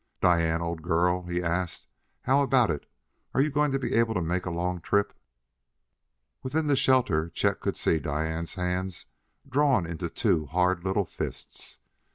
[0.19, 1.85] "Diane, old girl," he asked,
[2.23, 2.87] "how about it?
[3.35, 5.13] Are you going to be able to make a long trip?"
[6.41, 9.05] Within the shelter Chet could see Diane's hands
[9.47, 11.77] drawn into two hard little fists.